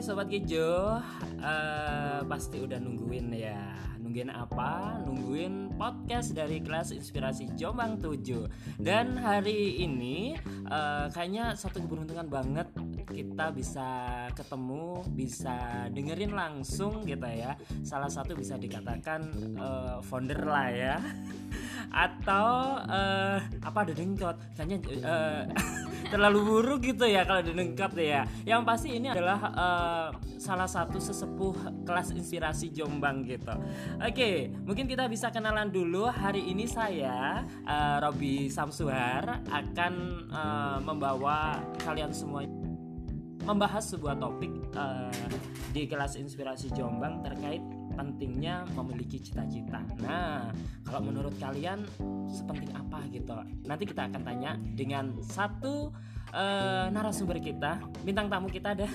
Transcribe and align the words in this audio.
Sobat 0.00 0.32
Kijo 0.32 0.96
uh, 0.96 2.20
Pasti 2.24 2.56
udah 2.64 2.80
nungguin 2.80 3.36
ya 3.36 3.76
Nungguin 4.00 4.32
apa? 4.32 4.96
Nungguin 5.04 5.76
podcast 5.76 6.32
dari 6.32 6.64
kelas 6.64 6.96
Inspirasi 6.96 7.52
Jombang 7.52 8.00
7 8.00 8.80
Dan 8.80 9.20
hari 9.20 9.84
ini 9.84 10.40
uh, 10.72 11.12
kayaknya 11.12 11.52
satu 11.52 11.84
keberuntungan 11.84 12.26
banget 12.32 12.72
kita 13.10 13.50
bisa 13.50 13.88
ketemu, 14.32 15.02
bisa 15.12 15.86
dengerin 15.90 16.32
langsung 16.32 17.02
gitu 17.02 17.26
ya. 17.26 17.58
Salah 17.82 18.06
satu 18.06 18.38
bisa 18.38 18.54
dikatakan 18.54 19.34
uh, 19.58 19.98
founder 20.06 20.46
lah 20.46 20.68
ya. 20.70 20.96
Atau 22.06 22.78
uh, 22.86 23.38
apa 23.42 23.78
ada 23.82 23.92
dengkot? 23.92 24.38
Kayaknya 24.54 24.78
uh, 25.02 25.42
terlalu 26.10 26.38
buruk 26.42 26.80
gitu 26.82 27.06
ya 27.06 27.22
kalau 27.22 27.40
didengkap 27.40 27.94
ya. 27.94 28.26
Yang 28.42 28.62
pasti 28.66 28.88
ini 28.98 29.06
adalah 29.08 29.38
uh, 29.54 30.08
salah 30.36 30.66
satu 30.66 30.98
sesepuh 30.98 31.86
kelas 31.86 32.10
inspirasi 32.10 32.74
Jombang 32.74 33.22
gitu. 33.24 33.54
Oke, 34.02 34.50
mungkin 34.66 34.90
kita 34.90 35.06
bisa 35.06 35.30
kenalan 35.30 35.70
dulu. 35.70 36.10
Hari 36.10 36.50
ini 36.50 36.66
saya 36.66 37.46
uh, 37.64 37.96
Robi 38.02 38.50
Samsuhar 38.50 39.46
akan 39.46 39.94
uh, 40.34 40.78
membawa 40.82 41.62
kalian 41.86 42.10
semua 42.10 42.42
membahas 43.40 43.88
sebuah 43.88 44.20
topik 44.20 44.52
uh, 44.76 45.08
di 45.72 45.88
kelas 45.88 46.18
inspirasi 46.20 46.74
Jombang 46.76 47.24
terkait 47.24 47.62
pentingnya 48.00 48.64
memiliki 48.72 49.20
cita-cita. 49.20 49.84
Nah, 50.00 50.48
kalau 50.88 51.04
menurut 51.04 51.36
kalian 51.36 51.84
sepenting 52.32 52.72
apa 52.72 53.04
gitu? 53.12 53.36
Nanti 53.68 53.84
kita 53.84 54.08
akan 54.08 54.24
tanya 54.24 54.56
dengan 54.72 55.20
satu 55.20 55.92
uh, 56.32 56.88
narasumber 56.88 57.36
kita, 57.44 57.76
bintang 58.00 58.32
tamu 58.32 58.48
kita 58.48 58.72
ada. 58.72 58.88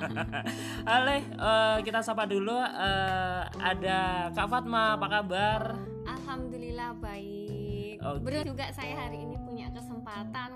Halo, 0.88 1.16
uh, 1.36 1.78
kita 1.84 2.00
sapa 2.00 2.24
dulu. 2.24 2.56
Uh, 2.56 3.44
ada 3.60 4.32
Kak 4.32 4.48
Fatma, 4.48 4.96
apa 4.96 5.06
kabar? 5.12 5.60
Alhamdulillah 6.08 6.96
baik. 7.04 8.00
Okay. 8.00 8.24
Betul 8.24 8.56
juga 8.56 8.66
saya 8.72 8.96
hari 8.96 9.28
ini 9.28 9.36
punya 9.44 9.68
kesempatan 9.76 10.51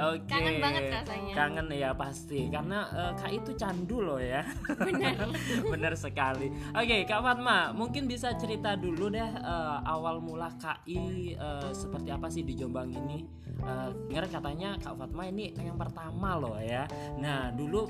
Okay. 0.00 0.32
Kangen 0.32 0.56
banget 0.64 0.82
rasanya. 0.88 1.32
Kangen 1.36 1.66
ya 1.68 1.90
pasti 1.92 2.40
karena 2.48 2.78
uh, 2.88 3.12
KI 3.20 3.36
itu 3.44 3.52
candu 3.52 3.98
loh 4.00 4.16
ya. 4.16 4.40
Benar. 4.66 5.28
Benar 5.76 5.92
sekali. 5.92 6.48
Oke, 6.72 6.88
okay, 6.88 7.00
Kak 7.04 7.20
Fatma, 7.20 7.76
mungkin 7.76 8.08
bisa 8.08 8.32
cerita 8.40 8.74
dulu 8.80 9.12
deh 9.12 9.30
uh, 9.44 9.84
awal 9.84 10.24
mula 10.24 10.48
KI 10.56 11.36
uh, 11.36 11.68
seperti 11.76 12.08
apa 12.08 12.32
sih 12.32 12.42
di 12.42 12.56
Jombang 12.56 12.88
ini? 12.88 13.28
Uh, 13.60 13.92
dengar 14.08 14.40
katanya 14.40 14.80
Kak 14.80 14.96
Fatma 14.96 15.28
ini 15.28 15.52
yang 15.60 15.76
pertama 15.76 16.40
loh 16.40 16.56
ya. 16.56 16.88
Nah, 17.20 17.52
dulu 17.52 17.84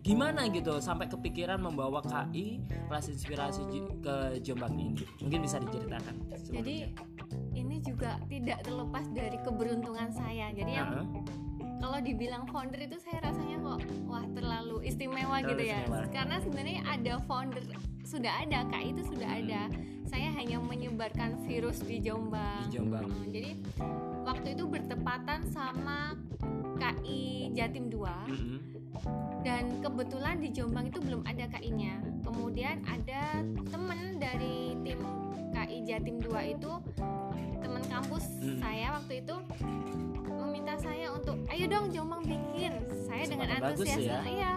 gimana 0.00 0.48
gitu 0.48 0.80
sampai 0.80 1.12
kepikiran 1.12 1.60
membawa 1.60 2.00
KI 2.00 2.64
kelas 2.88 3.12
inspirasi 3.12 3.60
ke 4.00 4.40
Jombang 4.40 4.72
ini 4.80 5.04
mungkin 5.20 5.44
bisa 5.44 5.60
diceritakan 5.60 6.16
sebelumnya. 6.40 6.56
jadi 6.56 6.76
juga 8.00 8.16
tidak 8.32 8.58
terlepas 8.64 9.04
dari 9.12 9.36
keberuntungan 9.44 10.08
saya 10.08 10.48
jadi 10.56 10.72
yang 10.72 10.88
uh 10.88 11.04
-huh. 11.04 11.20
kalau 11.84 11.98
dibilang 12.00 12.48
founder 12.48 12.80
itu 12.80 12.96
saya 12.96 13.20
rasanya 13.28 13.60
kok 13.60 13.80
wah 14.08 14.24
terlalu 14.32 14.88
istimewa 14.88 15.44
terlalu 15.44 15.50
gitu 15.52 15.62
ya 15.68 15.78
istimewa. 15.84 16.08
karena 16.08 16.36
sebenarnya 16.40 16.80
ada 16.88 17.12
founder 17.28 17.62
sudah 18.08 18.32
ada 18.40 18.58
KI 18.72 18.96
itu 18.96 19.02
sudah 19.04 19.28
hmm. 19.28 19.40
ada 19.44 19.62
saya 20.08 20.32
hanya 20.32 20.58
menyebarkan 20.58 21.38
virus 21.46 21.86
di 21.86 22.02
Jombang, 22.02 22.66
di 22.66 22.82
Jombang. 22.82 23.06
Hmm, 23.06 23.30
jadi 23.30 23.54
waktu 24.26 24.58
itu 24.58 24.66
bertepatan 24.66 25.46
sama 25.54 26.18
KI 26.82 27.54
Jatim 27.54 27.86
2 27.86 28.02
-hmm 28.02 28.80
dan 29.40 29.80
kebetulan 29.80 30.36
di 30.40 30.52
Jombang 30.52 30.92
itu 30.92 31.00
belum 31.00 31.22
ada 31.24 31.48
KI-nya. 31.48 32.04
Kemudian 32.20 32.84
ada 32.84 33.40
temen 33.72 34.20
dari 34.20 34.76
tim 34.84 35.00
KI 35.50 35.78
Jatim 35.88 36.20
2 36.20 36.54
itu 36.56 36.72
kampus 38.00 38.24
hmm. 38.40 38.58
saya 38.64 38.86
waktu 38.96 39.12
itu 39.20 39.34
meminta 40.32 40.74
saya 40.80 41.06
untuk 41.12 41.36
ayo 41.52 41.64
dong 41.68 41.92
Jombang 41.92 42.24
bikin. 42.24 42.72
Saya 43.04 43.28
dengan 43.28 43.48
antusias 43.60 44.00
ya. 44.00 44.24
iya 44.24 44.52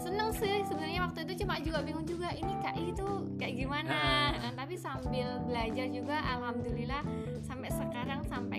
seneng 0.00 0.28
sih 0.36 0.60
sebenarnya 0.68 1.00
waktu 1.08 1.18
itu 1.28 1.32
cuma 1.44 1.54
juga 1.60 1.78
bingung 1.80 2.04
juga 2.04 2.28
ini 2.34 2.52
KI 2.60 2.82
itu 2.90 3.08
kayak 3.38 3.54
gimana. 3.54 3.96
Nah, 4.36 4.52
tapi 4.58 4.74
sambil 4.76 5.28
belajar 5.46 5.86
juga 5.88 6.16
alhamdulillah 6.20 7.02
sampai 7.44 7.70
sekarang 7.72 8.20
sampai 8.26 8.58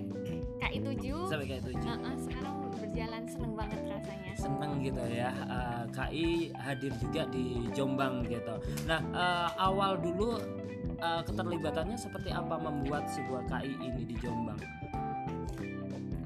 KI 0.62 0.80
7. 0.80 1.30
Sampai 1.30 1.46
KI 1.50 1.62
7. 1.62 1.82
Uh 1.82 1.90
-uh, 1.98 2.16
sekarang 2.24 2.61
berjalan 2.82 3.24
seneng 3.30 3.54
banget 3.54 3.80
rasanya. 3.86 4.34
Seneng 4.34 4.72
gitu 4.82 5.04
ya. 5.06 5.30
Uh, 5.46 5.54
eh, 5.54 5.84
KI 5.94 6.28
hadir 6.58 6.94
juga 6.98 7.24
di 7.30 7.70
Jombang 7.78 8.26
gitu. 8.26 8.56
Nah 8.90 9.02
uh, 9.14 9.50
awal 9.62 10.02
dulu 10.02 10.42
uh, 10.98 11.22
keterlibatannya 11.22 11.96
seperti 11.96 12.34
apa 12.34 12.58
membuat 12.58 13.06
sebuah 13.14 13.46
KI 13.46 13.74
ini 13.78 14.02
di 14.10 14.16
Jombang? 14.18 14.58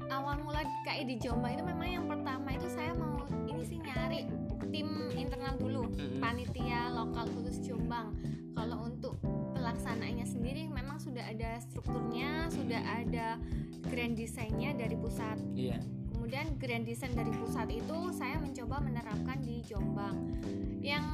Awal 0.08 0.40
mula 0.40 0.64
KI 0.88 1.04
di 1.04 1.16
Jombang 1.20 1.60
itu 1.60 1.64
memang 1.68 1.88
yang 1.88 2.06
pertama 2.08 2.48
itu 2.56 2.68
saya 2.72 2.96
mau 2.96 3.28
ini 3.44 3.62
sih 3.68 3.78
nyari 3.78 4.26
tim 4.72 5.12
internal 5.12 5.54
dulu 5.60 5.92
mm-hmm. 5.92 6.18
panitia 6.24 6.88
lokal 6.96 7.28
khusus 7.36 7.60
Jombang. 7.60 8.16
Kalau 8.56 8.88
untuk 8.88 9.20
pelaksanaannya 9.52 10.24
sendiri 10.24 10.64
memang 10.72 10.96
sudah 10.96 11.20
ada 11.28 11.60
strukturnya 11.60 12.48
sudah 12.48 12.80
ada 12.80 13.36
grand 13.84 14.16
desainnya 14.16 14.72
dari 14.72 14.96
pusat. 14.96 15.36
Yeah 15.52 15.84
kemudian 16.26 16.58
grand 16.58 16.82
design 16.82 17.14
dari 17.14 17.30
pusat 17.38 17.70
itu 17.70 17.98
saya 18.10 18.34
mencoba 18.42 18.82
menerapkan 18.82 19.38
di 19.46 19.62
Jombang 19.62 20.42
yang 20.82 21.06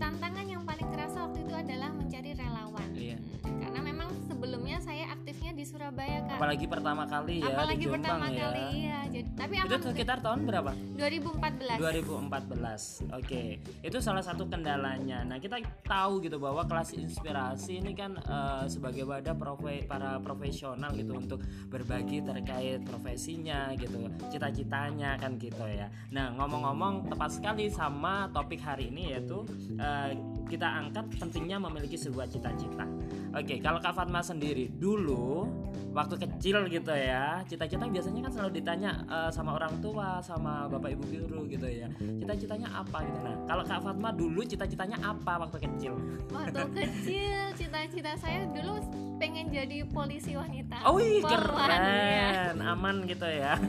tantangan 0.00 0.40
yang 0.48 0.64
paling 0.64 0.88
kerasa 0.88 1.28
waktu 1.28 1.44
itu 1.44 1.52
adalah 1.52 1.92
mencari 1.92 2.32
relawan 2.32 2.88
iya. 2.96 3.20
karena 3.44 3.80
memang 3.84 4.08
sebelumnya 4.24 4.80
saya 4.80 5.12
aktifnya 5.12 5.52
di 5.52 5.68
Surabaya 5.68 6.24
kan 6.24 6.40
apalagi 6.40 6.64
pertama 6.64 7.04
kali 7.04 7.44
ya 7.44 7.52
apalagi 7.52 7.76
di 7.76 7.84
Jombang, 7.84 8.00
pertama 8.08 8.26
ya. 8.32 8.40
kali 8.40 8.68
ya 8.88 9.00
jadi 9.12 9.23
tapi 9.44 9.60
itu 9.60 9.76
sekitar 9.92 10.18
tahun 10.24 10.48
berapa? 10.48 10.72
2014 10.96 11.76
2014 11.76 13.12
oke. 13.12 13.42
Itu 13.84 13.98
salah 14.00 14.24
satu 14.24 14.48
kendalanya. 14.48 15.20
Nah 15.28 15.36
kita 15.36 15.60
tahu 15.84 16.24
gitu 16.24 16.40
bahwa 16.40 16.64
kelas 16.64 16.96
inspirasi 16.96 17.84
ini 17.84 17.92
kan 17.92 18.16
uh, 18.24 18.64
sebagai 18.64 19.04
wadah 19.04 19.36
profe 19.36 19.84
para 19.84 20.16
profesional 20.24 20.96
gitu 20.96 21.20
untuk 21.20 21.44
berbagi 21.68 22.24
terkait 22.24 22.80
profesinya 22.88 23.76
gitu 23.76 24.08
cita 24.32 24.48
cita-citanya 24.48 25.20
kan 25.20 25.36
gitu 25.36 25.64
ya. 25.68 25.92
Nah 26.08 26.32
ngomong-ngomong 26.40 27.12
tepat 27.12 27.36
sekali 27.36 27.68
sama 27.68 28.32
topik 28.32 28.64
hari 28.64 28.88
ini 28.88 29.12
yaitu 29.12 29.44
uh, 29.76 30.08
kita 30.48 30.68
angkat 30.68 31.04
pentingnya 31.20 31.60
memiliki 31.60 32.00
sebuah 32.00 32.28
cita-cita. 32.32 32.88
Oke, 33.34 33.58
kalau 33.58 33.82
Kak 33.82 33.98
Fatma 33.98 34.22
sendiri 34.22 34.70
dulu 34.70 35.50
waktu 35.90 36.14
kecil 36.22 36.66
gitu 36.70 36.94
ya, 36.94 37.42
cita-cita 37.46 37.86
biasanya 37.86 38.30
kan 38.30 38.32
selalu 38.34 38.50
ditanya 38.62 38.90
uh, 39.10 39.30
sama 39.30 39.58
orang 39.58 39.74
tua, 39.82 40.22
sama 40.22 40.70
bapak 40.70 40.94
ibu 40.94 41.04
guru 41.06 41.50
gitu 41.50 41.66
ya. 41.66 41.90
Cita-citanya 41.98 42.70
apa 42.70 43.02
gitu. 43.02 43.18
Nah, 43.26 43.34
kalau 43.50 43.66
Kak 43.66 43.82
Fatma 43.82 44.14
dulu 44.14 44.46
cita-citanya 44.46 45.02
apa 45.02 45.42
waktu 45.42 45.66
kecil? 45.66 45.98
Waktu 46.30 46.62
kecil 46.78 47.38
cita-cita 47.58 48.14
saya 48.22 48.46
dulu 48.46 48.78
pengen 49.18 49.50
jadi 49.50 49.82
polisi 49.90 50.38
wanita. 50.38 50.86
Oh, 50.86 50.98
wih, 50.98 51.18
keren. 51.22 52.58
Aman 52.62 53.02
gitu 53.10 53.26
ya. 53.26 53.58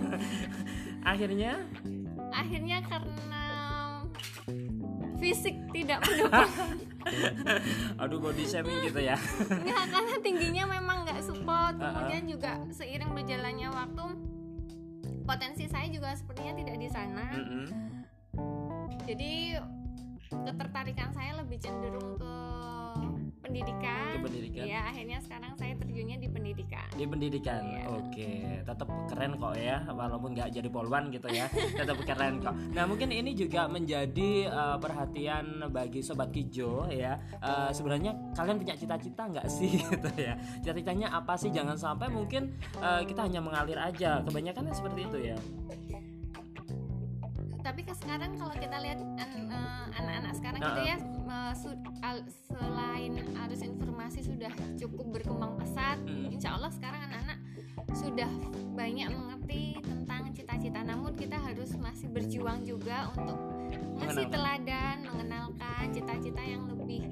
akhirnya 1.05 1.61
akhirnya 2.33 2.81
karena 2.89 3.44
fisik 5.17 5.55
tidak 5.71 5.99
mendukung 6.05 6.51
aduh 8.01 8.19
body 8.19 8.45
shaming 8.45 8.79
gitu 8.89 9.01
ya 9.01 9.17
nggak 9.49 9.85
karena 9.93 10.15
tingginya 10.21 10.63
memang 10.77 11.05
nggak 11.05 11.21
support 11.21 11.77
kemudian 11.77 12.25
juga 12.25 12.51
seiring 12.73 13.11
berjalannya 13.13 13.69
waktu 13.69 14.05
potensi 15.25 15.65
saya 15.65 15.89
juga 15.89 16.13
sepertinya 16.13 16.53
tidak 16.57 16.75
di 16.77 16.89
sana 16.89 17.25
mm 17.33 17.45
-hmm. 17.45 17.65
jadi 19.05 19.33
ketertarikan 20.29 21.09
saya 21.13 21.37
lebih 21.39 21.57
cenderung 21.61 22.17
ke 22.17 22.35
pendidikan. 23.45 24.13
Ke 24.19 24.25
pendidikan. 24.25 24.65
Ya, 24.65 24.81
akhirnya 24.89 25.17
sekarang 25.21 25.53
saya 25.55 25.64
pendidikan. 26.55 26.87
Di 26.95 27.03
pendidikan. 27.03 27.61
Ya. 27.67 27.83
Oke, 27.91 28.31
tetap 28.63 28.87
keren 29.11 29.31
kok 29.35 29.53
ya, 29.59 29.77
walaupun 29.91 30.29
nggak 30.31 30.49
jadi 30.55 30.69
polwan 30.71 31.11
gitu 31.11 31.27
ya, 31.27 31.45
tetap 31.79 31.99
keren 32.07 32.39
kok. 32.39 32.55
Nah, 32.71 32.83
mungkin 32.87 33.11
ini 33.11 33.35
juga 33.35 33.67
menjadi 33.67 34.47
uh, 34.47 34.77
perhatian 34.79 35.67
bagi 35.69 35.99
sobat 35.99 36.31
Kijo 36.31 36.87
ya. 36.87 37.19
Uh, 37.43 37.69
sebenarnya 37.75 38.15
kalian 38.33 38.55
punya 38.55 38.75
cita-cita 38.79 39.27
nggak 39.27 39.47
sih 39.51 39.83
gitu 39.83 40.09
ya? 40.15 40.39
Cita-citanya 40.63 41.11
apa 41.11 41.35
sih? 41.35 41.51
Jangan 41.51 41.75
sampai 41.75 42.07
mungkin 42.07 42.55
uh, 42.79 43.03
kita 43.03 43.27
hanya 43.27 43.43
mengalir 43.43 43.77
aja. 43.77 44.23
Kebanyakan 44.23 44.71
seperti 44.71 45.01
itu 45.11 45.19
ya 45.35 45.37
tapi 47.65 47.81
ke 47.81 47.97
sekarang 47.97 48.37
kalau 48.37 48.53
kita 48.61 48.77
lihat 48.77 49.01
anak-anak 49.97 50.37
sekarang 50.37 50.61
uh 50.61 50.69
-uh. 50.69 50.77
gitu 50.77 50.81
ya 50.85 50.97
Allah 56.65 56.81
sekarang 56.81 57.01
anak-anak 57.05 57.39
sudah 57.93 58.31
banyak 58.73 59.13
mengerti 59.13 59.77
tentang 59.85 60.33
cita-cita 60.33 60.81
namun 60.81 61.13
kita 61.13 61.37
harus 61.37 61.77
masih 61.77 62.09
berjuang 62.09 62.65
juga 62.65 63.13
untuk 63.13 63.37
masih 64.01 64.25
teladan 64.33 65.05
mengenalkan 65.05 65.93
cita-cita 65.93 66.41
yang 66.41 66.65
lebih 66.65 67.05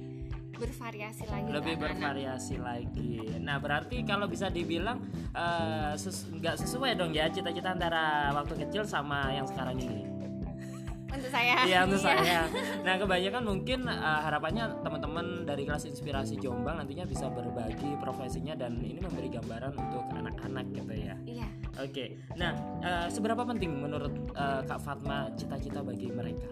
bervariasi 0.58 1.30
lagi 1.30 1.54
lebih 1.54 1.76
bervariasi 1.78 2.56
lagi. 2.58 3.30
Nah 3.46 3.62
berarti 3.62 4.02
kalau 4.02 4.26
bisa 4.26 4.50
dibilang 4.50 5.06
uh, 5.38 5.94
nggak 6.02 6.56
sesuai 6.58 6.98
dong 6.98 7.14
ya 7.14 7.30
cita-cita 7.30 7.78
antara 7.78 8.34
waktu 8.34 8.58
kecil 8.58 8.90
sama 8.90 9.38
yang 9.38 9.46
sekarang 9.46 9.78
ini 9.78 10.13
untuk 11.14 11.30
saya. 11.30 11.56
Iya 11.64 11.80
untuk 11.86 12.02
iya. 12.02 12.08
saya. 12.10 12.40
Nah 12.82 12.96
kebanyakan 12.98 13.44
mungkin 13.46 13.80
uh, 13.86 14.22
harapannya 14.26 14.66
teman-teman 14.82 15.26
dari 15.46 15.64
kelas 15.64 15.86
inspirasi 15.86 16.36
Jombang 16.42 16.82
nantinya 16.82 17.06
bisa 17.06 17.30
berbagi 17.30 17.96
profesinya 18.02 18.58
dan 18.58 18.82
ini 18.82 19.00
memberi 19.00 19.30
gambaran 19.30 19.74
untuk 19.78 20.04
anak-anak 20.12 20.66
gitu 20.74 20.94
ya. 20.94 21.16
Iya. 21.24 21.48
Oke. 21.82 21.90
Okay. 21.90 22.08
nah 22.38 22.54
uh, 22.82 23.08
seberapa 23.10 23.42
penting 23.46 23.74
menurut 23.74 24.14
uh, 24.38 24.62
Kak 24.66 24.82
Fatma 24.82 25.30
cita-cita 25.38 25.82
bagi 25.86 26.10
mereka? 26.10 26.50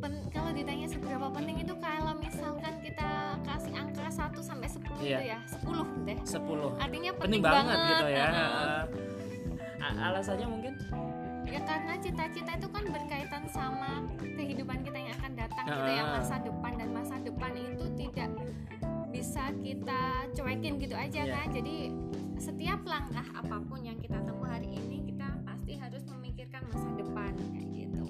Pen 0.00 0.12
kalau 0.32 0.52
ditanya 0.54 0.86
seberapa 0.88 1.28
penting 1.32 1.60
itu 1.60 1.74
kalau 1.76 2.12
misalkan 2.16 2.74
kita 2.80 3.36
kasih 3.44 3.72
angka 3.76 4.06
1 4.08 4.32
sampai 4.40 4.68
10 4.68 4.80
iya. 5.04 5.18
itu 5.20 5.24
ya 5.28 5.38
10 5.60 6.08
deh. 6.08 6.18
10 6.24 6.40
artinya 6.80 7.10
penting, 7.16 7.20
penting 7.20 7.42
banget, 7.42 7.76
banget 7.76 7.88
gitu 7.88 8.06
ya. 8.12 8.28
uh, 9.80 10.04
alasannya 10.08 10.48
mungkin 10.48 10.72
ya 11.50 11.60
karena 11.66 11.94
cita-cita 11.98 12.52
itu 12.54 12.68
kan 12.70 12.84
berkaitan 12.86 13.42
sama 13.50 14.06
kehidupan 14.22 14.78
kita 14.86 14.98
yang 15.02 15.12
akan 15.18 15.32
datang 15.34 15.64
uh. 15.66 15.74
gitu 15.74 15.90
ya 15.90 16.04
masa 16.06 16.34
depan 16.38 16.72
dan 16.78 16.88
masa 16.94 17.14
depan 17.18 17.52
itu 17.58 17.84
tidak 17.98 18.30
bisa 19.10 19.44
kita 19.58 20.02
cuekin 20.38 20.78
gitu 20.78 20.94
aja 20.94 21.26
yeah. 21.26 21.34
kan 21.42 21.50
jadi 21.50 21.76
setiap 22.38 22.80
langkah 22.86 23.26
apa 23.34 23.56
pun 23.66 23.82
yang 23.82 23.98
kita 23.98 24.16
tempuh 24.22 24.46
hari 24.46 24.70
ini 24.70 25.02
kita 25.10 25.26
pasti 25.42 25.74
harus 25.74 26.06
memikirkan 26.06 26.62
masa 26.70 26.88
depan 26.94 27.34
kayak 27.50 27.68
gitu 27.74 28.06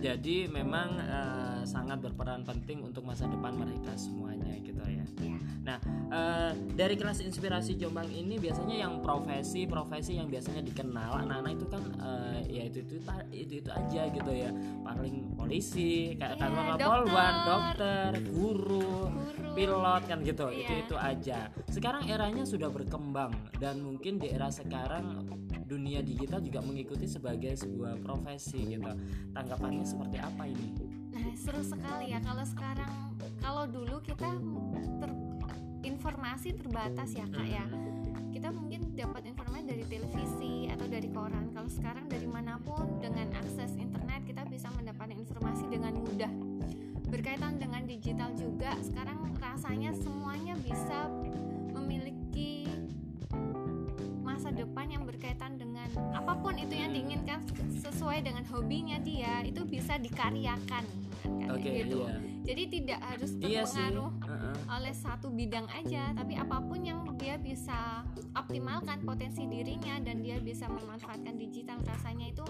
jadi 0.00 0.36
memang 0.48 0.88
uh, 1.02 1.49
sangat 1.64 1.98
berperan 2.00 2.42
penting 2.44 2.84
untuk 2.84 3.04
masa 3.04 3.28
depan 3.28 3.56
mereka 3.56 3.92
semuanya 3.96 4.54
gitu 4.60 4.82
ya 4.84 5.04
yeah. 5.20 5.40
Nah, 5.60 5.78
uh, 6.08 6.52
dari 6.72 6.96
kelas 6.96 7.20
inspirasi 7.20 7.76
Jombang 7.76 8.08
ini 8.08 8.40
biasanya 8.40 8.80
yang 8.80 9.04
profesi-profesi 9.04 10.16
yang 10.16 10.32
biasanya 10.32 10.64
dikenal 10.64 11.20
anak-anak 11.20 11.52
itu 11.60 11.66
kan 11.68 11.82
uh, 12.00 12.38
ya 12.48 12.62
itu 12.64 12.80
itu 12.82 12.96
itu 13.30 13.52
itu 13.60 13.70
aja 13.70 14.02
gitu 14.08 14.32
ya. 14.32 14.50
Paling 14.80 15.36
polisi, 15.36 16.16
kayak 16.16 16.40
yeah, 16.40 16.80
polwan, 16.80 17.34
dokter, 17.44 18.10
guru, 18.32 19.12
guru, 19.12 19.52
pilot 19.52 20.02
kan 20.08 20.18
gitu. 20.24 20.48
Yeah. 20.48 20.64
Itu 20.64 20.72
itu 20.88 20.96
aja. 20.96 21.38
Sekarang 21.68 22.08
eranya 22.08 22.48
sudah 22.48 22.72
berkembang 22.72 23.36
dan 23.60 23.84
mungkin 23.84 24.16
di 24.16 24.32
era 24.32 24.48
sekarang 24.48 25.28
dunia 25.68 26.02
digital 26.02 26.42
juga 26.42 26.64
mengikuti 26.64 27.06
sebagai 27.06 27.52
sebuah 27.54 28.00
profesi 28.00 28.74
gitu. 28.74 28.90
Tanggapannya 29.36 29.84
seperti 29.84 30.18
apa 30.18 30.48
ini? 30.48 30.99
Nah, 31.10 31.26
seru 31.34 31.62
sekali 31.62 32.14
ya. 32.14 32.18
Kalau 32.22 32.44
sekarang 32.46 32.92
kalau 33.42 33.64
dulu 33.66 33.98
kita 34.02 34.30
ter 35.02 35.10
informasi 35.86 36.54
terbatas 36.54 37.10
ya 37.14 37.26
kak 37.30 37.46
ya. 37.46 37.66
Kita 38.30 38.48
mungkin 38.54 38.94
dapat 38.94 39.26
informasi 39.26 39.64
dari 39.66 39.84
televisi 39.86 40.70
atau 40.70 40.86
dari 40.86 41.08
koran. 41.10 41.50
Kalau 41.50 41.70
sekarang 41.70 42.06
dari 42.06 42.28
mana 42.30 42.56
pun 42.62 43.02
dengan 43.02 43.30
akses 43.36 43.74
internet 43.76 44.22
kita 44.26 44.46
bisa 44.46 44.70
mendapatkan 44.74 45.14
informasi 45.14 45.64
dengan 45.66 45.98
mudah. 45.98 46.32
Berkaitan 47.10 47.58
dengan 47.58 47.82
digital 47.90 48.30
juga 48.38 48.74
sekarang 48.86 49.20
rasanya 49.40 49.90
semuanya 49.98 50.54
bisa 50.62 51.10
memiliki 51.74 52.70
masa 54.22 54.54
depan 54.54 54.86
yang 54.88 55.02
berkaitan 55.02 55.58
dengan 55.58 55.69
apa 56.50 56.58
pun 56.58 56.66
itu 56.66 56.82
yang 56.82 56.90
diinginkan 56.90 57.38
sesuai 57.78 58.26
dengan 58.26 58.42
hobinya 58.50 58.98
dia 58.98 59.38
itu 59.46 59.62
bisa 59.62 60.02
dikaryakan. 60.02 60.82
Kan 61.22 61.46
okay, 61.46 61.86
gitu. 61.86 62.02
iya. 62.02 62.16
jadi 62.42 62.62
tidak 62.66 63.00
harus 63.06 63.30
iya 63.38 63.62
terpengaruh 63.62 64.10
iya 64.10 64.52
oleh 64.66 64.94
satu 64.94 65.28
bidang 65.30 65.66
aja 65.70 66.10
tapi 66.16 66.34
apa 66.34 66.58
pun 66.58 66.80
yang 66.82 67.06
dia 67.20 67.38
bisa 67.38 68.02
optimalkan 68.34 68.98
potensi 69.06 69.46
dirinya 69.46 70.02
dan 70.02 70.26
dia 70.26 70.42
bisa 70.42 70.66
memanfaatkan 70.66 71.38
digital 71.38 71.78
rasanya 71.86 72.34
itu 72.34 72.42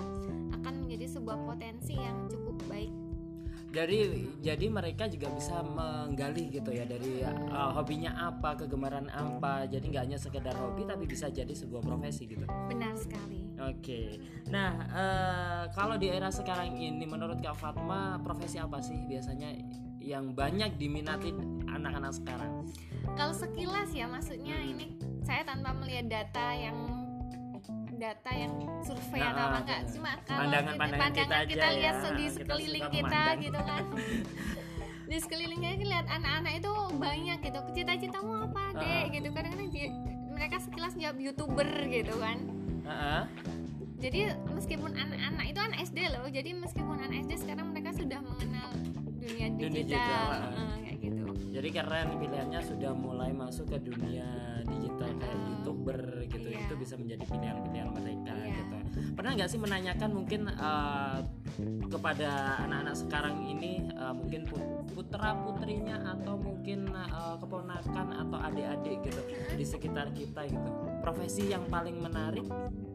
akan 0.56 0.74
menjadi 0.86 1.20
sebuah 1.20 1.36
potensi 1.44 2.00
yang 2.00 2.24
cukup 2.32 2.56
baik. 2.72 2.92
Dari 3.70 4.26
jadi 4.40 4.66
mereka 4.66 5.12
juga 5.12 5.28
bisa 5.30 5.60
menggali 5.60 6.48
gitu 6.48 6.72
ya 6.72 6.88
dari 6.88 7.22
uh, 7.26 7.70
hobinya 7.76 8.16
apa 8.16 8.58
kegemaran 8.58 9.06
apa. 9.12 9.68
Jadi 9.70 9.94
nggak 9.94 10.04
hanya 10.10 10.18
sekedar 10.18 10.56
hobi 10.58 10.88
tapi 10.88 11.06
bisa 11.06 11.30
jadi 11.30 11.52
sebuah 11.54 11.84
profesi 11.84 12.26
gitu. 12.26 12.44
Benar 12.66 12.98
sekali 12.98 13.39
oke. 13.60 13.80
Okay. 13.84 14.18
nah 14.48 14.70
uh, 14.90 15.62
kalau 15.76 16.00
di 16.00 16.08
era 16.10 16.32
sekarang 16.32 16.74
ini 16.74 17.04
menurut 17.04 17.38
kak 17.38 17.54
Fatma 17.54 18.18
profesi 18.24 18.56
apa 18.56 18.80
sih 18.80 18.96
biasanya 19.06 19.52
yang 20.00 20.32
banyak 20.32 20.80
diminati 20.80 21.30
anak-anak 21.68 22.16
sekarang? 22.16 22.66
Kalau 23.14 23.34
sekilas 23.36 23.92
ya 23.92 24.08
maksudnya 24.08 24.56
hmm. 24.56 24.70
ini 24.72 24.86
saya 25.22 25.44
tanpa 25.44 25.76
melihat 25.76 26.08
data 26.08 26.46
yang 26.56 26.78
data 28.00 28.32
yang 28.32 28.54
survei 28.80 29.20
nah, 29.20 29.36
atau 29.36 29.44
apa 29.44 29.58
enggak 29.60 29.80
cuma 29.92 30.10
kalau 30.24 30.40
pandangan, 30.40 30.72
kita, 30.72 30.80
pandangan, 30.80 31.12
kita, 31.12 31.36
kita 31.44 31.66
aja 31.68 31.76
lihat 31.76 31.96
ya. 32.00 32.10
di 32.16 32.26
sekeliling 32.32 32.88
kita, 32.88 33.08
kita 33.28 33.42
gitu 33.44 33.60
kan. 33.60 33.84
Di 35.10 35.18
sekelilingnya 35.18 35.74
lihat 35.82 36.06
anak-anak 36.06 36.62
itu 36.62 36.72
banyak 36.94 37.38
gitu. 37.42 37.58
Cita-citamu 37.74 38.46
apa 38.46 38.78
deh 38.78 38.86
uh, 38.86 39.04
gitu. 39.10 39.28
Kadang-kadang 39.34 39.74
mereka 40.30 40.56
sekilas 40.62 40.94
jawab 40.94 41.18
youtuber 41.18 41.66
gitu 41.90 42.14
kan 42.22 42.59
uh, 42.90 43.24
jadi 44.00 44.32
meskipun 44.48 44.96
anak-anak 44.96 45.44
itu 45.44 45.60
anak 45.60 45.78
SD 45.84 45.98
loh. 46.08 46.24
Jadi 46.24 46.50
meskipun 46.56 46.96
anak 47.04 47.20
SD 47.28 47.44
sekarang 47.44 47.76
mereka 47.76 47.92
sudah 47.92 48.20
mengenal 48.24 48.72
dunia 49.20 49.46
digital, 49.52 49.60
dunia 49.60 49.82
digital 49.84 50.28
uh, 50.56 50.76
kayak 50.80 50.98
gitu. 51.04 51.24
Jadi 51.52 51.68
keren 51.68 52.08
pilihannya 52.16 52.60
sudah 52.64 52.92
mulai 52.96 53.30
masuk 53.36 53.68
ke 53.68 53.78
dunia 53.84 54.24
digital 54.64 55.10
kayak 55.20 55.36
uh, 55.36 55.48
youtuber 55.52 56.00
gitu. 56.32 56.48
Iya. 56.48 56.64
itu 56.64 56.74
bisa 56.80 56.94
menjadi 56.96 57.24
pilihan-pilihan 57.28 57.88
mereka 57.92 58.34
iya. 58.40 58.56
gitu. 58.56 58.76
Pernah 59.12 59.30
nggak 59.36 59.50
sih 59.52 59.60
menanyakan 59.60 60.10
mungkin 60.16 60.40
uh, 60.48 61.18
kepada 61.92 62.30
anak-anak 62.64 62.96
sekarang 62.96 63.36
ini 63.44 63.84
uh, 64.00 64.16
mungkin 64.16 64.48
putra 64.96 65.36
putrinya 65.44 66.16
atau 66.16 66.40
mungkin 66.40 66.88
uh, 66.96 67.36
keponakan 67.36 68.16
atau 68.16 68.38
adik-adik 68.48 69.12
gitu 69.12 69.20
di 69.60 69.64
sekitar 69.68 70.08
kita 70.16 70.48
gitu? 70.48 70.70
Profesi 71.04 71.52
yang 71.52 71.68
paling 71.68 72.00
menarik 72.00 72.48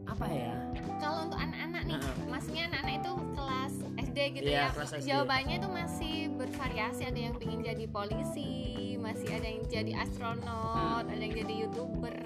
apa 0.06 0.26
ya? 0.30 0.54
kalau 0.96 1.28
untuk 1.28 1.38
anak-anak 1.38 1.82
nih 1.84 1.96
uh 1.98 2.02
-uh. 2.02 2.26
maksudnya 2.30 2.62
anak-anak 2.72 2.94
itu 3.04 3.12
kelas 3.36 3.74
SD 3.96 4.18
gitu 4.40 4.48
yeah, 4.48 4.68
ya. 4.72 4.98
jawabannya 5.00 5.54
itu 5.60 5.68
masih 5.68 6.14
bervariasi. 6.36 7.02
Ada 7.08 7.20
yang 7.30 7.34
ingin 7.40 7.60
jadi 7.64 7.84
polisi 7.88 8.52
masih 9.00 9.28
ada 9.32 9.46
yang 9.48 9.62
jadi 9.68 9.92
astronot 10.02 11.04
hmm. 11.04 11.12
ada 11.12 11.22
yang 11.22 11.34
jadi 11.44 11.54
youtuber. 11.66 12.16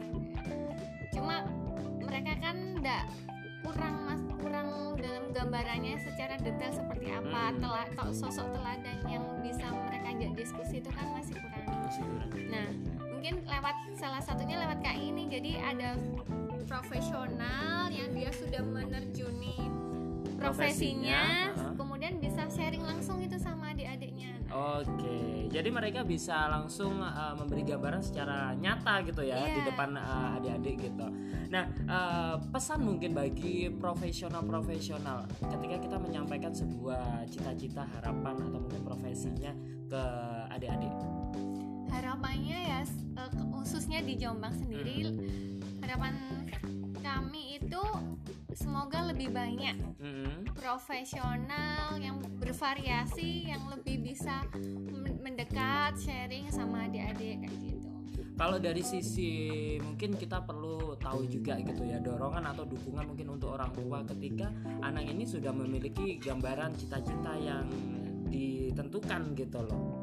Cuma 1.14 1.46
mereka 2.02 2.32
kan 2.42 2.56
enggak 2.78 3.04
kurang 3.60 4.08
mas 4.08 4.22
kurang 4.40 4.96
dalam 4.99 5.25
gambarannya 5.30 5.99
secara 6.00 6.38
detail 6.42 6.72
seperti 6.75 7.10
apa. 7.10 7.54
Hmm. 7.54 7.58
telah 7.62 7.87
sosok 8.10 8.50
teladan 8.54 8.99
yang 9.06 9.25
bisa 9.44 9.66
mereka 9.70 10.10
ajak 10.14 10.32
diskusi 10.34 10.82
itu 10.82 10.90
kan 10.90 11.06
masih 11.14 11.38
kurang. 11.38 11.64
masih 11.87 12.02
kurang. 12.02 12.30
Nah 12.50 12.68
mungkin 13.10 13.34
lewat 13.46 13.76
salah 13.94 14.22
satunya 14.22 14.58
lewat 14.58 14.78
kak 14.82 14.96
ini. 14.99 15.28
Jadi 15.30 15.58
ada 15.60 15.94
profesional 16.70 17.90
yang 17.90 18.14
dia 18.14 18.30
sudah 18.30 18.62
menerjuni 18.62 19.58
profesinya, 20.38 21.50
profesinya 21.50 21.74
kemudian 21.74 22.14
bisa 22.22 22.46
sharing 22.46 22.86
langsung 22.86 23.18
itu 23.18 23.34
sama 23.42 23.74
adik-adiknya 23.74 24.40
Oke, 24.50 25.46
jadi 25.46 25.70
mereka 25.70 26.02
bisa 26.02 26.50
langsung 26.50 26.98
uh, 26.98 27.38
memberi 27.38 27.62
gambaran 27.62 28.02
secara 28.02 28.50
nyata 28.58 28.98
gitu 29.06 29.22
ya 29.22 29.38
yeah. 29.38 29.54
di 29.54 29.60
depan 29.62 29.94
uh, 29.94 30.38
adik-adik 30.42 30.90
gitu. 30.90 31.06
Nah, 31.54 31.70
uh, 31.86 32.34
pesan 32.50 32.82
mungkin 32.82 33.14
bagi 33.14 33.70
profesional-profesional 33.70 35.30
ketika 35.38 35.76
kita 35.86 35.96
menyampaikan 36.02 36.50
sebuah 36.50 37.30
cita-cita, 37.30 37.86
harapan 37.94 38.42
atau 38.42 38.58
mungkin 38.58 38.82
profesinya 38.82 39.54
ke 39.86 40.02
adik-adik. 40.50 40.94
Harapannya 41.94 42.58
ya 42.66 42.80
khususnya 43.54 44.02
di 44.02 44.18
Jombang 44.18 44.56
sendiri, 44.58 45.14
hmm. 45.14 45.60
Harapan 45.82 46.14
kami 47.00 47.58
itu 47.58 47.82
semoga 48.52 49.08
lebih 49.08 49.32
banyak 49.32 49.76
mm-hmm. 49.99 50.52
profesional 50.58 51.96
yang 51.96 52.20
bervariasi 52.38 53.49
yang 53.49 53.64
lebih 53.72 54.12
bisa 54.12 54.44
mendekat 55.20 55.96
sharing 56.00 56.49
sama 56.52 56.87
adik-adik 56.88 57.44
kayak 57.46 57.58
gitu. 57.64 57.88
Kalau 58.40 58.56
dari 58.56 58.80
sisi 58.80 59.76
mungkin 59.84 60.16
kita 60.16 60.40
perlu 60.49 60.96
tahu 60.96 61.28
juga 61.28 61.60
gitu 61.60 61.84
ya 61.84 62.00
dorongan 62.00 62.49
atau 62.56 62.64
dukungan 62.64 63.12
mungkin 63.12 63.37
untuk 63.37 63.52
orang 63.52 63.68
tua 63.76 64.00
ketika 64.08 64.49
anak 64.80 65.12
ini 65.12 65.28
sudah 65.28 65.52
memiliki 65.52 66.16
gambaran 66.16 66.72
cita-cita 66.72 67.37
yang 67.37 67.68
ditentukan 68.32 69.37
gitu 69.37 69.60
loh 69.60 70.00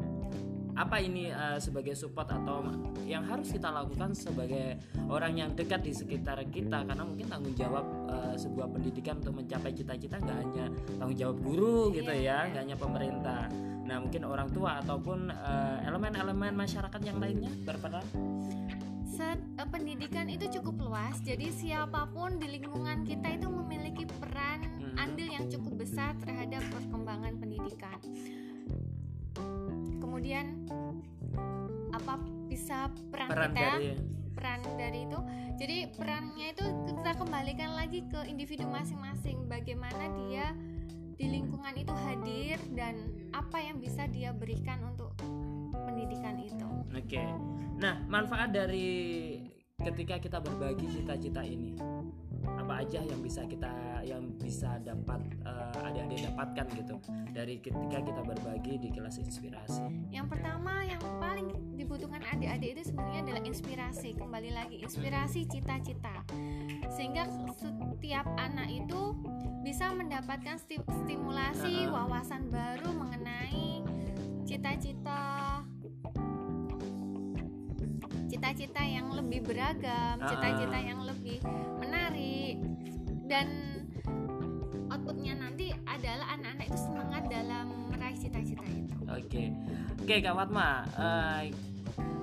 apa 0.78 1.02
ini 1.02 1.34
uh, 1.34 1.58
sebagai 1.58 1.98
support 1.98 2.30
atau 2.30 2.62
yang 3.10 3.26
harus 3.26 3.50
kita 3.50 3.74
lakukan 3.74 4.14
sebagai 4.14 4.78
orang 5.10 5.34
yang 5.34 5.50
dekat 5.58 5.82
di 5.82 5.90
sekitar 5.90 6.38
kita? 6.54 6.86
Karena 6.86 7.02
mungkin 7.02 7.26
tanggung 7.26 7.58
jawab 7.58 7.82
uh, 8.06 8.38
sebuah 8.38 8.70
pendidikan 8.70 9.18
untuk 9.18 9.42
mencapai 9.42 9.74
cita-cita 9.74 10.22
nggak 10.22 10.38
hanya 10.38 10.66
tanggung 11.02 11.18
jawab 11.18 11.38
guru 11.42 11.90
gitu 11.98 12.14
iya, 12.14 12.46
ya 12.46 12.54
nggak 12.54 12.62
hanya 12.62 12.78
pemerintah. 12.78 13.42
Nah 13.90 13.98
mungkin 13.98 14.22
orang 14.30 14.50
tua 14.54 14.78
ataupun 14.86 15.34
uh, 15.34 15.78
elemen-elemen 15.82 16.54
masyarakat 16.54 17.02
yang 17.02 17.18
lainnya 17.18 17.50
berperan 17.66 18.06
Set, 19.10 19.42
uh, 19.58 19.66
pendidikan 19.66 20.30
itu 20.30 20.46
cukup 20.62 20.94
luas. 20.94 21.18
Jadi 21.26 21.50
siapa 21.50 22.06
pun 22.14 22.38
di 22.38 22.54
lingkungan 22.54 23.02
kita 23.02 23.34
itu 23.34 23.50
memiliki 23.50 24.06
peran 24.06 24.62
hmm. 24.78 24.94
andil 24.94 25.26
yang 25.26 25.50
cukup 25.50 25.82
besar 25.82 26.14
terhadap 26.22 26.62
perkembangan 26.70 27.34
pendidikan 27.42 27.98
kemudian 29.98 30.66
apa 31.94 32.20
bisa 32.48 32.90
peran, 33.10 33.30
peran 33.30 33.52
kita? 33.54 33.62
dari, 33.62 33.90
peran 34.34 34.60
dari 34.78 35.00
itu. 35.10 35.20
Jadi 35.58 35.78
perannya 35.98 36.48
itu 36.54 36.66
kita 36.94 37.12
kembalikan 37.18 37.74
lagi 37.74 38.06
ke 38.06 38.30
individu 38.30 38.70
masing-masing. 38.70 39.50
Bagaimana 39.50 40.06
dia 40.26 40.54
di 41.18 41.26
lingkungan 41.26 41.74
itu 41.74 41.94
hadir 42.06 42.62
dan 42.78 43.10
apa 43.34 43.58
yang 43.58 43.82
bisa 43.82 44.06
dia 44.06 44.30
berikan 44.30 44.78
untuk 44.86 45.18
pendidikan 45.74 46.38
itu. 46.38 46.70
Oke. 46.94 47.18
Okay. 47.18 47.30
nah 47.78 48.02
manfaat 48.10 48.54
dari 48.54 49.38
ketika 49.78 50.18
kita 50.18 50.42
berbagi 50.42 50.90
cita-cita 50.90 51.46
ini 51.46 51.78
apa 52.56 52.84
aja 52.84 53.00
yang 53.04 53.20
bisa 53.20 53.44
kita 53.44 53.72
yang 54.08 54.24
bisa 54.40 54.80
dapat 54.84 55.20
uh, 55.44 55.88
adik-adik 55.88 56.32
dapatkan 56.32 56.68
gitu 56.80 56.96
dari 57.36 57.60
ketika 57.60 58.00
kita 58.00 58.22
berbagi 58.24 58.80
di 58.80 58.90
kelas 58.96 59.20
inspirasi. 59.20 59.84
Yang 60.12 60.38
pertama 60.38 60.84
yang 60.88 61.02
paling 61.20 61.52
dibutuhkan 61.76 62.24
adik-adik 62.24 62.80
itu 62.80 62.92
sebenarnya 62.92 63.22
adalah 63.28 63.44
inspirasi. 63.44 64.10
Kembali 64.16 64.50
lagi 64.56 64.76
inspirasi 64.84 65.48
cita-cita. 65.48 66.24
Sehingga 66.96 67.28
setiap 67.60 68.26
anak 68.40 68.72
itu 68.72 69.16
bisa 69.68 69.92
mendapatkan 69.92 70.56
stimulasi 71.04 71.92
wawasan 71.92 72.48
baru 72.48 72.88
mengenai 72.96 73.84
cita-cita 74.48 75.57
cita-cita 78.28 78.84
yang 78.84 79.08
lebih 79.16 79.40
beragam, 79.44 80.20
cita-cita 80.20 80.80
yang 80.80 81.02
lebih 81.08 81.40
menarik 81.80 82.60
dan 83.28 83.48
outputnya 84.92 85.36
nanti 85.40 85.72
adalah 85.88 86.36
anak-anak 86.36 86.66
itu 86.68 86.80
semangat 86.80 87.24
dalam 87.32 87.66
meraih 87.92 88.18
cita-cita 88.20 88.68
itu. 88.68 88.96
Oke, 89.08 89.24
okay. 89.24 89.48
oke 90.00 90.06
okay, 90.08 90.18
Kak 90.20 90.36
Fatma, 90.36 90.84
uh, 91.00 91.42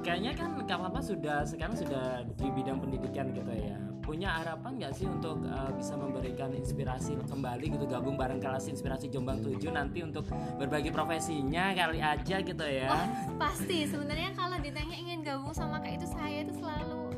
kayaknya 0.04 0.32
kan 0.36 0.48
Kak 0.68 0.78
Fatma 0.80 1.00
sudah 1.00 1.38
sekarang 1.48 1.76
sudah 1.76 2.24
di 2.36 2.48
bidang 2.52 2.78
pendidikan 2.80 3.32
gitu 3.32 3.52
ya 3.52 3.93
punya 4.04 4.36
harapan 4.36 4.76
nggak 4.76 4.92
sih 4.92 5.08
untuk 5.08 5.40
uh, 5.48 5.72
bisa 5.72 5.96
memberikan 5.96 6.52
inspirasi 6.52 7.16
kembali 7.24 7.72
gitu 7.72 7.88
gabung 7.88 8.20
bareng 8.20 8.36
kelas 8.36 8.68
inspirasi 8.68 9.08
Jombang 9.08 9.40
7 9.40 9.56
nanti 9.72 10.04
untuk 10.04 10.28
berbagi 10.60 10.92
profesinya 10.92 11.72
kali 11.72 12.04
aja 12.04 12.36
gitu 12.44 12.64
ya? 12.68 12.92
Oh, 12.92 13.06
pasti. 13.40 13.88
Sebenarnya 13.88 14.36
kalau 14.36 14.60
ditanya 14.60 14.96
ingin 15.00 15.24
gabung 15.24 15.56
sama 15.56 15.80
kak 15.80 15.96
itu 15.96 16.06
saya 16.12 16.44
itu 16.44 16.52
selalu 16.60 17.16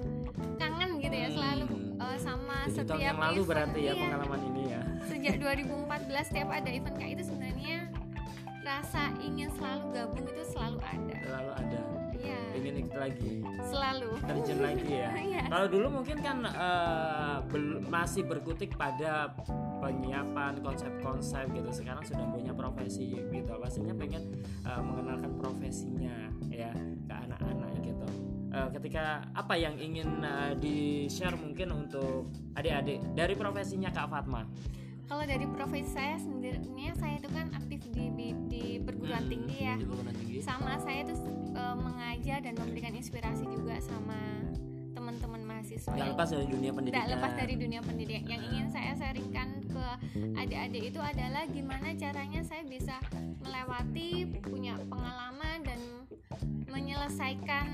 kangen 0.57 0.91
gitu 1.03 1.17
ya 1.19 1.29
selalu 1.35 1.67
uh, 1.99 2.19
sama 2.23 2.57
Jadi 2.71 2.77
setiap 2.81 3.03
yang 3.03 3.19
lalu 3.19 3.43
event, 3.43 3.51
berarti 3.51 3.81
ya 3.83 3.93
iya, 3.93 4.03
pengalaman 4.07 4.41
ini 4.55 4.63
ya. 4.71 4.83
Sejak 5.11 5.35
2014 5.43 6.29
setiap 6.31 6.49
ada 6.55 6.71
event 6.71 6.97
kayak 6.97 7.13
itu 7.19 7.25
sebenarnya 7.35 7.77
rasa 8.63 9.11
ingin 9.23 9.51
selalu 9.59 9.85
gabung 9.91 10.23
itu 10.23 10.43
selalu 10.55 10.79
ada. 10.87 11.19
Selalu 11.23 11.53
ada 11.55 11.96
iya. 12.27 12.59
ingin 12.59 12.75
ikut 12.83 12.97
lagi. 12.97 13.33
Selalu. 13.63 14.11
Terjun 14.27 14.59
lagi 14.61 14.91
ya. 14.91 15.11
Iya. 15.27 15.43
kalau 15.53 15.67
dulu 15.69 15.87
mungkin 16.01 16.17
kan 16.23 16.39
uh, 16.49 17.39
bel 17.51 17.83
masih 17.87 18.25
berkutik 18.25 18.75
pada 18.79 19.31
penyiapan 19.83 20.59
konsep-konsep 20.65 21.51
gitu. 21.53 21.71
Sekarang 21.71 22.03
sudah 22.03 22.27
punya 22.31 22.53
profesi 22.57 23.21
gitu. 23.21 23.53
Pastinya 23.59 23.95
pengen 23.95 24.43
uh, 24.65 24.81
mengenalkan 24.81 25.33
profesinya 25.39 26.31
ya 26.51 26.73
ke 27.07 27.15
anak-anak 27.15 27.71
gitu. 27.85 28.09
Uh, 28.51 28.69
ketika 28.73 29.27
apa 29.37 29.55
yang 29.59 29.77
ingin 29.77 30.25
uh, 30.25 30.57
di 30.57 31.07
share 31.11 31.37
mungkin 31.37 31.75
untuk 31.75 32.31
adik-adik 32.57 33.03
dari 33.13 33.35
profesinya 33.37 33.93
Kak 33.93 34.09
Fatma 34.09 34.47
kalau 35.07 35.23
dari 35.23 35.47
profesi 35.47 35.91
saya 35.95 36.19
sebenarnya 36.19 36.91
saya 36.99 37.15
itu 37.23 37.29
kan 37.31 37.47
aktif 37.55 37.81
di 37.95 38.05
di 38.51 38.65
perguruan 38.83 39.23
hmm, 39.27 39.33
tinggi 39.33 39.59
ya. 39.63 39.77
tinggi. 39.79 40.39
sama 40.43 40.75
saya 40.83 41.07
itu 41.07 41.15
e, 41.55 41.63
mengajar 41.79 42.39
dan 42.43 42.55
memberikan 42.59 42.93
inspirasi 42.95 43.47
juga 43.47 43.79
sama 43.79 44.19
teman-teman 44.99 45.41
mahasiswa 45.47 45.95
tidak 45.95 46.11
lepas 46.19 46.29
dari 46.35 46.47
dunia 46.51 46.71
pendidikan. 46.75 46.99
tidak 46.99 47.09
lepas 47.15 47.33
dari 47.39 47.55
dunia 47.55 47.81
pendidikan. 47.85 48.27
Yang 48.27 48.43
ingin 48.51 48.67
saya 48.75 48.93
sharingkan 48.99 49.49
ke 49.71 49.87
adik-adik 50.35 50.83
itu 50.91 51.01
adalah 51.01 51.43
gimana 51.47 51.89
caranya 51.95 52.41
saya 52.43 52.63
bisa 52.67 52.97
melewati 53.47 54.11
punya 54.43 54.75
pengalaman 54.91 55.63
dan 55.63 55.79
menyelesaikan 56.67 57.67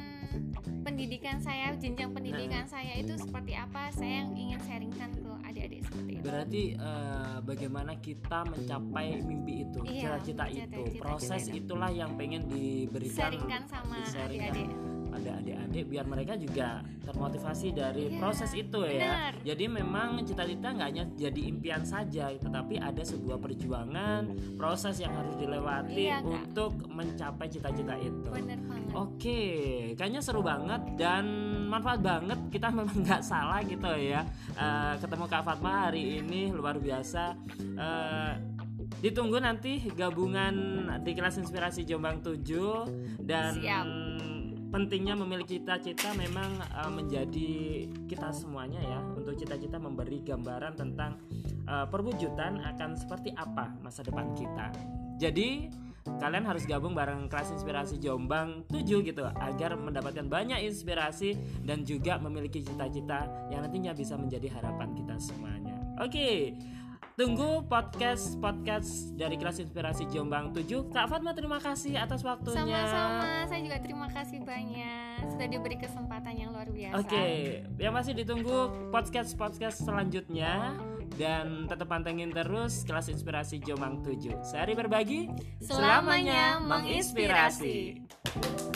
pendidikan 0.82 1.40
saya 1.40 1.72
jenjang 1.78 2.12
pendidikan 2.12 2.68
nah. 2.68 2.72
saya 2.76 3.00
itu 3.00 3.16
seperti 3.16 3.56
apa. 3.56 3.88
Saya 3.96 4.26
yang 4.26 4.30
ingin 4.36 4.60
sharingkan 4.68 5.10
ke 5.16 5.31
adik-adik 5.52 5.80
seperti 5.84 6.10
itu. 6.16 6.22
Berarti 6.24 6.62
uh, 6.80 7.38
bagaimana 7.44 7.92
kita 8.00 8.38
mencapai 8.48 9.06
mimpi 9.20 9.54
itu 9.68 9.78
iya, 9.84 10.16
cita-cita 10.18 10.44
itu? 10.48 10.82
proses 10.98 11.42
itulah 11.52 11.90
yang 11.92 12.16
pengen 12.16 12.48
diberikan 12.48 13.28
sharingkan 13.28 13.62
sama 13.68 14.00
adik-adik 14.00 14.91
pada 15.12 15.36
adik-adik 15.44 15.84
biar 15.92 16.08
mereka 16.08 16.32
juga 16.40 16.80
termotivasi 17.04 17.76
dari 17.76 18.08
yeah, 18.08 18.16
proses 18.16 18.50
itu 18.56 18.80
ya. 18.88 18.96
Bener. 18.96 19.32
Jadi 19.44 19.64
memang 19.68 20.24
cita-cita 20.24 20.72
nggak 20.72 20.88
hanya 20.88 21.04
jadi 21.12 21.40
impian 21.52 21.84
saja, 21.84 22.32
tetapi 22.32 22.80
ada 22.80 23.04
sebuah 23.04 23.36
perjuangan, 23.36 24.56
proses 24.56 25.04
yang 25.04 25.12
harus 25.12 25.36
dilewati 25.36 26.08
yeah, 26.08 26.24
untuk 26.24 26.88
mencapai 26.88 27.52
cita-cita 27.52 28.00
itu. 28.00 28.32
Bener 28.32 28.56
banget. 28.64 28.96
Oke, 28.96 29.42
kayaknya 30.00 30.24
seru 30.24 30.40
banget 30.40 30.80
dan 30.96 31.24
manfaat 31.68 32.00
banget. 32.00 32.40
Kita 32.48 32.72
memang 32.76 32.96
nggak 33.04 33.20
salah 33.20 33.60
gitu 33.60 33.92
ya. 34.00 34.24
Uh, 34.56 34.96
ketemu 34.96 35.24
Kak 35.28 35.44
Fatma 35.44 35.92
hari 35.92 36.24
ini 36.24 36.48
luar 36.48 36.80
biasa. 36.80 37.36
Uh, 37.76 38.32
ditunggu 39.04 39.42
nanti 39.42 39.82
gabungan 39.92 40.54
di 41.02 41.12
kelas 41.16 41.40
inspirasi 41.40 41.82
Jombang 41.82 42.22
7 42.22 43.24
dan 43.24 43.56
Siap 43.58 43.86
pentingnya 44.72 45.12
memiliki 45.14 45.60
cita-cita 45.60 46.16
memang 46.16 46.56
uh, 46.72 46.88
menjadi 46.88 47.84
kita 48.08 48.32
semuanya 48.32 48.80
ya 48.80 49.04
untuk 49.12 49.36
cita-cita 49.36 49.76
memberi 49.76 50.24
gambaran 50.24 50.72
tentang 50.80 51.20
uh, 51.68 51.84
perwujudan 51.84 52.64
akan 52.74 52.96
seperti 52.96 53.36
apa 53.36 53.68
masa 53.84 54.00
depan 54.00 54.32
kita. 54.32 54.72
Jadi 55.20 55.68
kalian 56.02 56.48
harus 56.48 56.66
gabung 56.66 56.96
bareng 56.96 57.30
kelas 57.30 57.54
inspirasi 57.54 58.00
Jombang 58.00 58.66
7 58.72 59.06
gitu 59.06 59.22
agar 59.22 59.78
mendapatkan 59.78 60.26
banyak 60.26 60.64
inspirasi 60.66 61.36
dan 61.62 61.86
juga 61.86 62.18
memiliki 62.18 62.64
cita-cita 62.64 63.28
yang 63.52 63.62
nantinya 63.62 63.92
bisa 63.94 64.18
menjadi 64.18 64.50
harapan 64.56 64.88
kita 64.96 65.14
semuanya. 65.20 65.76
Oke. 66.00 66.08
Okay. 66.10 66.36
Tunggu 67.12 67.68
podcast 67.68 68.40
podcast 68.40 69.12
dari 69.20 69.36
kelas 69.36 69.60
inspirasi 69.60 70.08
Jombang 70.08 70.56
7. 70.56 70.88
Kak 70.96 71.12
Fatma 71.12 71.36
terima 71.36 71.60
kasih 71.60 72.00
atas 72.00 72.24
waktunya. 72.24 72.56
Sama-sama, 72.56 73.44
saya 73.52 73.60
juga 73.60 73.76
terima 73.84 74.01
sudah 75.42 75.58
diberi 75.58 75.74
kesempatan 75.74 76.38
yang 76.38 76.54
luar 76.54 76.70
biasa. 76.70 77.02
Oke, 77.02 77.18
okay. 77.18 77.66
yang 77.82 77.90
masih 77.90 78.14
ditunggu 78.14 78.70
podcast 78.94 79.34
podcast 79.34 79.82
selanjutnya 79.82 80.78
dan 81.18 81.66
tetap 81.66 81.90
pantengin 81.90 82.30
terus 82.30 82.86
kelas 82.86 83.10
inspirasi 83.10 83.58
Jombang 83.58 84.06
7. 84.06 84.38
Sehari 84.46 84.78
berbagi, 84.78 85.26
selamanya, 85.58 86.62
selamanya 86.62 86.62
menginspirasi. 86.62 88.06
Thank 88.22 88.71